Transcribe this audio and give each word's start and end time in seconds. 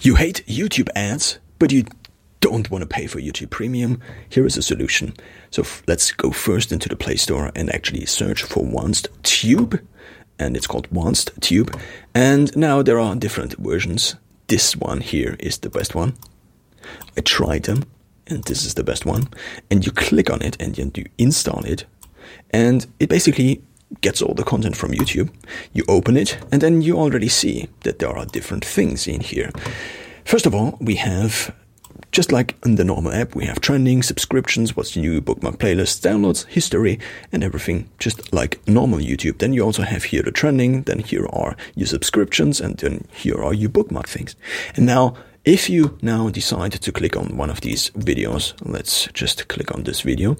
You 0.00 0.14
hate 0.14 0.44
YouTube 0.46 0.88
ads, 0.94 1.40
but 1.58 1.72
you 1.72 1.84
don't 2.40 2.70
want 2.70 2.82
to 2.82 2.86
pay 2.86 3.08
for 3.08 3.18
YouTube 3.18 3.50
Premium? 3.50 4.00
Here 4.28 4.46
is 4.46 4.56
a 4.56 4.62
solution. 4.62 5.12
So 5.50 5.62
f- 5.62 5.82
let's 5.88 6.12
go 6.12 6.30
first 6.30 6.70
into 6.70 6.88
the 6.88 6.94
Play 6.94 7.16
Store 7.16 7.50
and 7.56 7.68
actually 7.74 8.06
search 8.06 8.44
for 8.44 8.62
Onst 8.62 9.08
Tube, 9.24 9.84
and 10.38 10.56
it's 10.56 10.68
called 10.68 10.88
Onst 10.90 11.38
Tube. 11.40 11.76
And 12.14 12.56
now 12.56 12.80
there 12.80 13.00
are 13.00 13.16
different 13.16 13.54
versions. 13.58 14.14
This 14.46 14.76
one 14.76 15.00
here 15.00 15.34
is 15.40 15.58
the 15.58 15.70
best 15.70 15.96
one. 15.96 16.14
I 17.16 17.20
tried 17.22 17.64
them, 17.64 17.82
and 18.28 18.44
this 18.44 18.64
is 18.64 18.74
the 18.74 18.84
best 18.84 19.04
one. 19.04 19.28
And 19.68 19.84
you 19.84 19.90
click 19.90 20.30
on 20.30 20.42
it 20.42 20.56
and 20.60 20.76
then 20.76 20.92
you 20.94 21.06
install 21.18 21.64
it, 21.64 21.86
and 22.50 22.86
it 23.00 23.08
basically 23.08 23.62
gets 24.00 24.22
all 24.22 24.34
the 24.34 24.44
content 24.44 24.76
from 24.76 24.92
YouTube. 24.92 25.30
You 25.72 25.84
open 25.88 26.16
it, 26.16 26.38
and 26.52 26.60
then 26.60 26.82
you 26.82 26.96
already 26.96 27.28
see 27.28 27.68
that 27.82 27.98
there 27.98 28.16
are 28.16 28.26
different 28.26 28.64
things 28.64 29.06
in 29.06 29.20
here. 29.20 29.50
First 30.24 30.46
of 30.46 30.54
all, 30.54 30.76
we 30.80 30.96
have 30.96 31.54
just 32.12 32.32
like 32.32 32.54
in 32.64 32.76
the 32.76 32.84
normal 32.84 33.12
app, 33.12 33.34
we 33.34 33.44
have 33.44 33.60
trending, 33.60 34.02
subscriptions, 34.02 34.76
what's 34.76 34.96
new, 34.96 35.20
bookmark 35.20 35.58
playlists, 35.58 36.00
downloads, 36.00 36.46
history, 36.46 36.98
and 37.32 37.44
everything 37.44 37.88
just 37.98 38.32
like 38.32 38.66
normal 38.66 38.98
YouTube. 38.98 39.38
Then 39.38 39.52
you 39.52 39.62
also 39.62 39.82
have 39.82 40.04
here 40.04 40.22
the 40.22 40.32
trending, 40.32 40.82
then 40.82 41.00
here 41.00 41.26
are 41.32 41.56
your 41.74 41.86
subscriptions, 41.86 42.60
and 42.60 42.76
then 42.78 43.06
here 43.12 43.42
are 43.42 43.54
your 43.54 43.68
bookmark 43.70 44.08
things. 44.08 44.36
And 44.76 44.86
now, 44.86 45.14
if 45.44 45.70
you 45.70 45.98
now 46.02 46.28
decide 46.28 46.72
to 46.72 46.92
click 46.92 47.16
on 47.16 47.36
one 47.36 47.50
of 47.50 47.60
these 47.60 47.90
videos, 47.90 48.54
let's 48.62 49.08
just 49.12 49.48
click 49.48 49.74
on 49.74 49.84
this 49.84 50.02
video. 50.02 50.36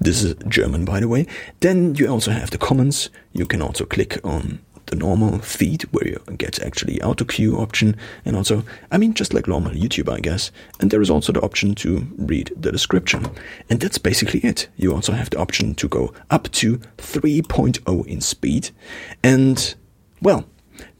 This 0.00 0.22
is 0.22 0.34
German, 0.46 0.84
by 0.84 1.00
the 1.00 1.08
way. 1.08 1.26
Then 1.60 1.94
you 1.94 2.08
also 2.08 2.30
have 2.30 2.50
the 2.50 2.58
comments. 2.58 3.10
You 3.32 3.46
can 3.46 3.62
also 3.62 3.84
click 3.84 4.18
on 4.24 4.60
the 4.88 4.96
normal 4.96 5.38
feed 5.38 5.82
where 5.92 6.08
you 6.08 6.20
get 6.36 6.60
actually 6.60 7.00
auto 7.02 7.24
queue 7.24 7.56
option. 7.56 7.96
And 8.24 8.36
also 8.36 8.64
I 8.90 8.98
mean 8.98 9.14
just 9.14 9.34
like 9.34 9.46
normal 9.46 9.72
YouTube 9.72 10.12
I 10.12 10.20
guess. 10.20 10.50
And 10.80 10.90
there 10.90 11.02
is 11.02 11.10
also 11.10 11.32
the 11.32 11.42
option 11.42 11.74
to 11.76 12.06
read 12.16 12.52
the 12.56 12.72
description. 12.72 13.26
And 13.70 13.80
that's 13.80 13.98
basically 13.98 14.40
it. 14.40 14.68
You 14.76 14.94
also 14.94 15.12
have 15.12 15.30
the 15.30 15.38
option 15.38 15.74
to 15.76 15.88
go 15.88 16.12
up 16.30 16.50
to 16.52 16.78
3.0 16.98 18.06
in 18.06 18.20
speed. 18.20 18.70
And 19.22 19.74
well 20.22 20.44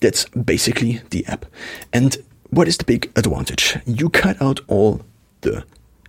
that's 0.01 0.27
basically 0.29 1.01
the 1.11 1.25
app. 1.27 1.47
And 1.93 2.19
what 2.51 2.69
is 2.69 2.77
the 2.77 2.85
big 2.85 3.11
advantage? 3.17 3.79
You 3.87 4.11
cut 4.11 4.41
out 4.41 4.61
all 4.69 5.03
the 5.43 5.65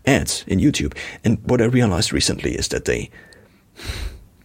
ads 0.10 0.44
in 0.48 0.60
YouTube 0.60 0.94
and 1.24 1.38
what 1.50 1.62
I 1.62 1.66
realized 1.66 2.12
recently 2.12 2.52
is 2.52 2.68
that 2.70 2.86
they 2.86 3.10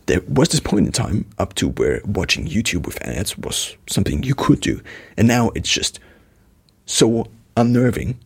there 0.06 0.20
was 0.28 0.48
this 0.48 0.60
point 0.60 0.86
in 0.86 0.92
time 0.92 1.24
up 1.38 1.54
to 1.54 1.68
where 1.68 2.00
watching 2.04 2.46
YouTube 2.46 2.86
with 2.86 3.02
ads 3.02 3.38
was 3.38 3.76
something 3.86 4.22
you 4.22 4.34
could 4.34 4.60
do. 4.60 4.82
And 5.16 5.26
now 5.26 5.50
it's 5.54 5.70
just 5.70 5.98
so 6.86 7.26
unnerving 7.56 8.18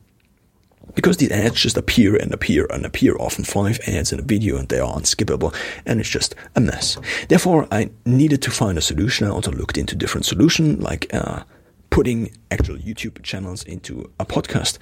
because 0.95 1.19
these 1.19 1.31
ads 1.31 1.61
just 1.61 1.77
appear 1.77 2.17
and 2.17 2.33
appear 2.33 2.67
and 2.71 2.85
appear, 2.85 3.15
often 3.19 3.45
five 3.45 3.79
ads 3.87 4.13
in 4.13 4.19
a 4.19 4.23
video, 4.23 4.57
and 4.57 4.69
they 4.69 4.81
are 4.81 4.93
unskippable, 4.95 5.55
and 5.87 6.01
it's 6.01 6.09
just 6.09 6.35
a 6.57 6.61
mess. 6.61 6.97
Therefore, 7.29 7.69
I 7.71 7.91
needed 8.07 8.43
to 8.43 8.51
find 8.51 8.79
a 8.79 8.81
solution. 8.81 9.27
I 9.27 9.31
also 9.31 9.53
looked 9.53 9.79
into 9.79 9.95
different 9.95 10.25
solutions, 10.25 10.83
like 10.83 11.07
uh, 11.15 11.45
putting 11.91 12.35
actual 12.51 12.77
YouTube 12.77 13.23
channels 13.23 13.63
into 13.65 14.11
a 14.19 14.25
podcast 14.25 14.79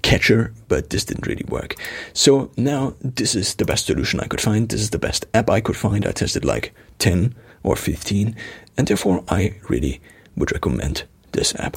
catcher, 0.00 0.52
but 0.68 0.90
this 0.90 1.04
didn't 1.04 1.26
really 1.26 1.44
work. 1.48 1.76
So 2.12 2.50
now 2.56 2.94
this 3.00 3.34
is 3.34 3.54
the 3.54 3.64
best 3.64 3.86
solution 3.86 4.20
I 4.20 4.26
could 4.26 4.40
find. 4.40 4.68
This 4.68 4.80
is 4.80 4.90
the 4.90 4.98
best 4.98 5.26
app 5.34 5.50
I 5.50 5.60
could 5.60 5.76
find. 5.76 6.06
I 6.06 6.12
tested 6.12 6.44
like 6.44 6.74
10 6.98 7.34
or 7.62 7.76
15, 7.76 8.34
and 8.76 8.86
therefore 8.86 9.24
I 9.28 9.56
really 9.68 10.00
would 10.36 10.52
recommend 10.52 11.04
this 11.32 11.54
app. 11.56 11.76